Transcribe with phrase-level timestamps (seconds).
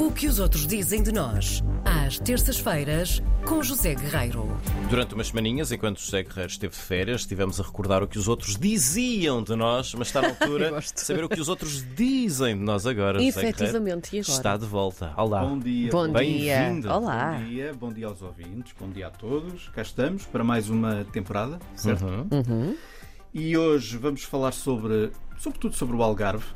[0.00, 4.48] O que os outros dizem de nós, às terças-feiras, com José Guerreiro.
[4.88, 8.18] Durante umas semaninhas, enquanto o José Guerreiro esteve de férias, estivemos a recordar o que
[8.18, 11.84] os outros diziam de nós, mas está na altura de saber o que os outros
[11.94, 13.22] dizem de nós agora.
[13.22, 14.32] Efetivamente, e agora?
[14.32, 15.12] Está de volta.
[15.18, 15.44] Olá.
[15.44, 15.90] Bom dia.
[15.90, 16.60] Bom dia.
[16.60, 16.90] Bem-vindo.
[16.90, 17.32] Olá.
[17.32, 19.68] Bom dia, bom dia aos ouvintes, bom dia a todos.
[19.68, 22.06] Cá estamos para mais uma temporada, certo?
[22.06, 22.74] Uhum.
[23.34, 26.46] E hoje vamos falar sobre, sobretudo sobre o Algarve,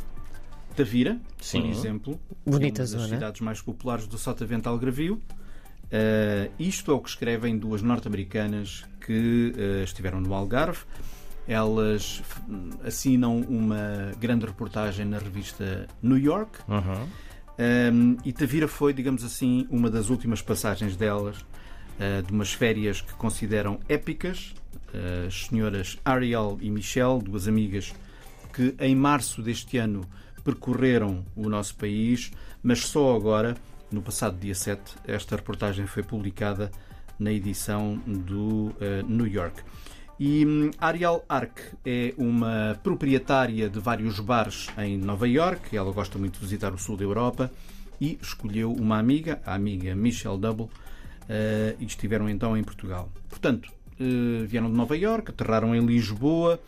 [0.75, 1.63] Tavira, Sim.
[1.63, 2.21] por exemplo.
[2.45, 3.09] Bonita é uma das zona.
[3.09, 5.15] cidades mais populares do Sotavento Algarvio.
[5.85, 10.81] Uh, isto é o que escrevem duas norte-americanas que uh, estiveram no Algarve.
[11.47, 12.41] Elas f-
[12.85, 16.59] assinam uma grande reportagem na revista New York.
[16.67, 17.07] Uhum.
[17.57, 23.01] Um, e Tavira foi, digamos assim, uma das últimas passagens delas, uh, de umas férias
[23.01, 24.55] que consideram épicas.
[24.93, 27.95] Uh, as senhoras Ariel e Michelle, duas amigas
[28.53, 30.01] que em março deste ano
[30.45, 32.31] percorreram o nosso país,
[32.63, 33.57] mas só agora,
[33.91, 36.71] no passado dia 7, esta reportagem foi publicada
[37.19, 39.63] na edição do uh, New York.
[40.19, 45.77] E hum, Ariel Ark é uma proprietária de vários bares em Nova York.
[45.77, 47.51] Ela gosta muito de visitar o sul da Europa
[48.01, 50.69] e escolheu uma amiga, a amiga Michelle Double,
[51.29, 53.11] eh, e estiveram então em Portugal.
[53.29, 56.61] Portanto, eh, vieram de Nova York, aterraram em Lisboa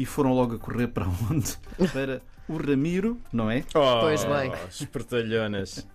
[0.00, 1.58] e foram logo a correr para onde?
[1.92, 3.62] Para o Ramiro, não é?
[4.00, 4.50] Pois bem.
[4.50, 5.86] Oh, Espertalhonas.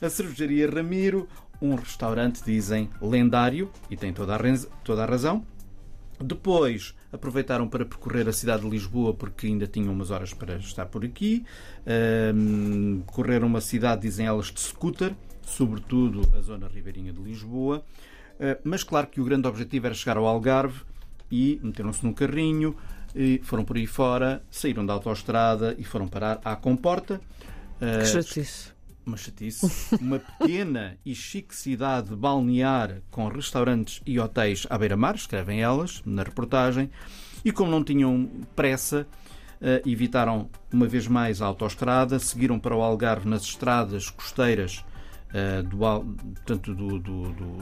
[0.00, 1.28] A cervejaria Ramiro,
[1.60, 4.38] um restaurante, dizem, lendário, e tem toda a,
[4.82, 5.44] toda a razão.
[6.18, 10.86] Depois aproveitaram para percorrer a cidade de Lisboa porque ainda tinham umas horas para estar
[10.86, 11.44] por aqui.
[11.86, 17.84] Ahm, correram uma cidade, dizem elas, de scooter, sobretudo a zona ribeirinha de Lisboa.
[18.40, 20.80] Ah, mas claro que o grande objetivo era chegar ao Algarve
[21.32, 22.76] e meteram-se num carrinho,
[23.14, 27.20] e foram por aí fora, saíram da autoestrada e foram parar à comporta.
[27.78, 28.72] Que chatice.
[29.04, 29.66] uma chatice,
[30.00, 36.22] uma pequena e chique cidade balnear com restaurantes e hotéis à beira-mar, escrevem elas na
[36.22, 36.90] reportagem,
[37.44, 39.06] e como não tinham pressa,
[39.60, 44.84] eh, evitaram uma vez mais a autoestrada, seguiram para o Algarve nas estradas costeiras
[45.34, 47.56] eh, do, portanto, do, do, do,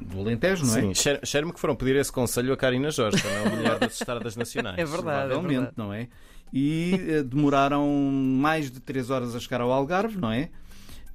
[0.00, 0.94] do Alentejo, não é?
[0.94, 4.34] Sim, cheira-me que foram pedir esse conselho a Karina Jorge, também a mulher das estradas
[4.36, 4.78] nacionais.
[4.82, 5.28] É verdade.
[5.28, 5.74] Provavelmente, verdade.
[5.76, 6.08] não é?
[6.52, 10.48] E eh, demoraram mais de 3 horas a chegar ao Algarve, não é?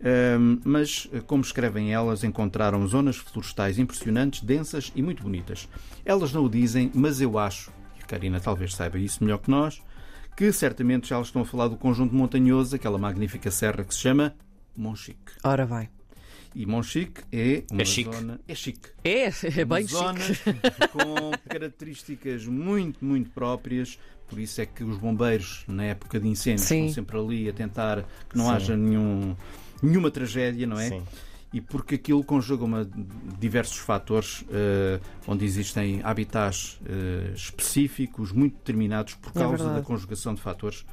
[0.03, 5.67] Ahm, mas, eh, como escrevem elas, encontraram zonas florestais impressionantes, densas e muito bonitas.
[6.05, 9.49] Elas não o dizem, mas eu acho, e a Karina talvez saiba isso melhor que
[9.49, 9.81] nós,
[10.35, 13.99] que certamente já elas estão a falar do conjunto montanhoso, aquela magnífica serra que se
[13.99, 14.35] chama
[14.79, 15.33] Monchique.
[15.43, 15.89] Ora vai.
[16.55, 18.11] E Monchique é uma É chique.
[18.15, 18.39] zona...
[18.47, 20.43] É chique É, é uma bem zona chique.
[20.91, 23.99] com características muito, muito próprias.
[24.27, 26.87] Por isso é que os bombeiros, na época de incêndios, Sim.
[26.87, 28.51] estão sempre ali a tentar que não Sim.
[28.51, 29.35] haja nenhum,
[29.81, 30.89] nenhuma tragédia, não é?
[30.89, 31.03] Sim.
[31.53, 32.89] E porque aquilo conjuga uma,
[33.39, 39.75] diversos fatores eh, onde existem habitats eh, específicos, muito determinados, por É causa verdade.
[39.79, 40.85] da conjugação de fatores,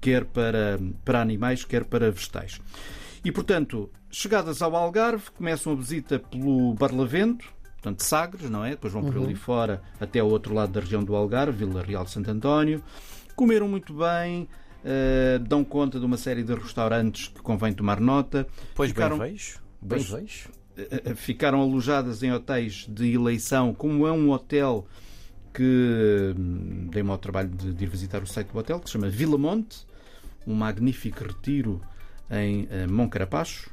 [0.00, 2.60] quer para, para animais, quer para vegetais.
[3.24, 8.70] E, portanto, chegadas ao Algarve, começam a visita pelo Barlavento, portanto, Sagres, não é?
[8.70, 12.04] Depois vão por ali fora até ao outro lado da região do Algarve, Vila Real
[12.04, 12.82] de Santo António.
[13.34, 14.46] Comeram muito bem,
[14.84, 18.46] eh, dão conta de uma série de restaurantes que convém tomar nota.
[18.74, 19.58] Pois Ficaram- bem vejo.
[19.80, 20.48] Bem Pois- vejo.
[20.76, 24.86] Eh, eh, ficaram alojadas em hotéis de eleição, como é um hotel
[25.52, 28.92] que hum, dei-me ao trabalho de, de ir visitar o site do hotel, que se
[28.92, 29.86] chama Vila Monte,
[30.46, 31.80] um magnífico retiro
[32.30, 33.70] em eh, Moncarapacho.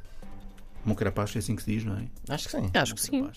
[0.84, 2.06] Moncarapacho é assim que se diz, não é?
[2.28, 2.70] Acho que sim.
[2.74, 3.30] Acho que sim.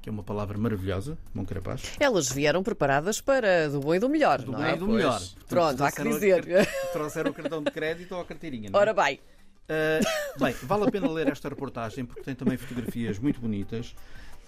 [0.00, 1.86] Que é uma palavra maravilhosa, Moncarapacho.
[2.00, 4.74] Elas vieram preparadas para do bom e do melhor, Do não bem é?
[4.74, 4.96] e do Pois.
[4.96, 5.20] melhor.
[5.48, 6.44] Pronto, há que dizer.
[6.92, 8.82] Trouxeram o cartão de crédito ou a carteirinha, não é?
[8.82, 9.20] Ora bem.
[9.62, 13.94] Uh, bem, vale a pena ler esta reportagem porque tem também fotografias muito bonitas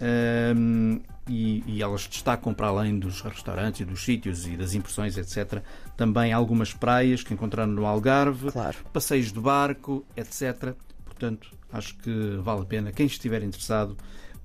[0.01, 5.17] um, e, e elas destacam para além dos restaurantes e dos sítios e das impressões,
[5.17, 5.61] etc.
[5.97, 8.77] Também algumas praias que encontraram no Algarve, Claro.
[8.93, 10.73] passeios de barco, etc.
[11.03, 12.91] Portanto, acho que vale a pena.
[12.91, 13.97] Quem estiver interessado,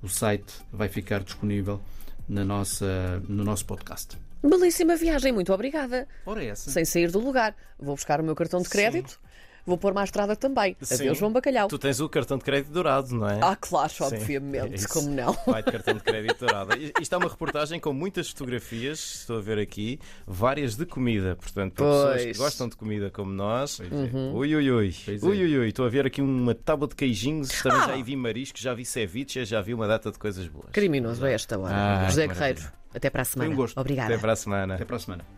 [0.02, 1.80] o site vai ficar disponível
[2.28, 4.16] na nossa, no nosso podcast.
[4.42, 6.08] Belíssima viagem, muito obrigada.
[6.24, 6.70] Ora, essa.
[6.70, 7.54] Sem sair do lugar.
[7.78, 9.20] Vou buscar o meu cartão de crédito.
[9.66, 10.76] Vou pôr uma estrada também.
[10.80, 10.94] Sim.
[10.94, 11.68] Adeus, João Bacalhau.
[11.68, 13.38] Tu tens o cartão de crédito dourado, não é?
[13.42, 14.88] Ah, claro, Sim, é obviamente, isso.
[14.88, 15.36] como não.
[15.46, 16.70] Vai de cartão de crédito dourado.
[17.00, 21.36] Isto é uma reportagem com muitas fotografias, estou a ver aqui, várias de comida.
[21.36, 22.36] Portanto, para pessoas que Pois.
[22.38, 23.76] gostam de comida como nós.
[23.78, 24.16] Pois é.
[24.32, 24.94] Ui, ui, ui.
[25.04, 25.26] Pois é.
[25.26, 25.68] Ui, ui, ui.
[25.68, 27.50] Estou a ver aqui uma tábua de queijinhos.
[27.62, 27.86] Também Ah.
[27.96, 30.70] já vi marisco, já vi ceviche, já vi uma data de coisas boas.
[30.72, 31.74] Criminoso a esta hora.
[31.74, 32.62] Ah, José Guerreiro,
[32.94, 33.50] até para a semana.
[33.50, 33.78] um gosto.
[33.78, 34.12] Obrigada.
[34.12, 34.74] Até para a semana.
[34.74, 35.24] Até para a semana.